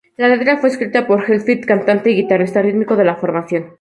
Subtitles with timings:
[0.17, 3.69] La letra fue escrita por Hetfield, cantante y guitarrista rítmico de la formación.